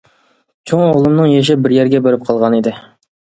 [0.69, 2.73] چوڭ ئوغلۇمنىڭ يېشى بىر يەرگە بېرىپ قالغانىدى.